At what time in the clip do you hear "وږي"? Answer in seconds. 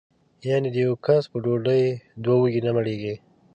2.41-2.61